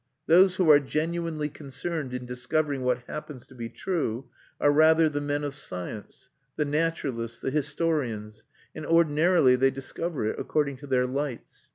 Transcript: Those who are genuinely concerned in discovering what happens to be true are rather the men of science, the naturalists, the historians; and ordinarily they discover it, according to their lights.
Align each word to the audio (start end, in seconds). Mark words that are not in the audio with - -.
Those 0.25 0.55
who 0.55 0.67
are 0.71 0.79
genuinely 0.79 1.47
concerned 1.47 2.11
in 2.11 2.25
discovering 2.25 2.81
what 2.81 3.03
happens 3.05 3.45
to 3.45 3.53
be 3.53 3.69
true 3.69 4.31
are 4.59 4.71
rather 4.71 5.07
the 5.09 5.21
men 5.21 5.43
of 5.43 5.53
science, 5.53 6.31
the 6.55 6.65
naturalists, 6.65 7.39
the 7.39 7.51
historians; 7.51 8.41
and 8.73 8.83
ordinarily 8.83 9.55
they 9.55 9.69
discover 9.69 10.25
it, 10.25 10.39
according 10.39 10.77
to 10.77 10.87
their 10.87 11.05
lights. 11.05 11.69